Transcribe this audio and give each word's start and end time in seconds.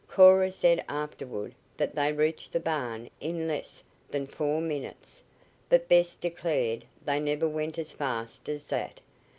Cora 0.07 0.49
said 0.51 0.83
afterward 0.89 1.53
that 1.77 1.93
they 1.93 2.11
reached 2.11 2.53
the 2.53 2.59
barn 2.59 3.07
in 3.19 3.47
less 3.47 3.83
than 4.09 4.25
four 4.25 4.59
minutes, 4.59 5.21
but 5.69 5.87
Bess 5.87 6.15
declared 6.15 6.85
they 7.05 7.19
never 7.19 7.47
went 7.47 7.77
as 7.77 7.93
fast 7.93 8.49
as 8.49 8.65
that. 8.69 8.99